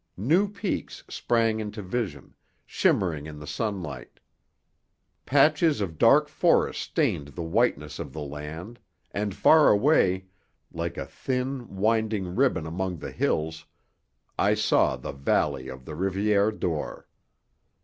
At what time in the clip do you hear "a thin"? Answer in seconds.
10.97-11.75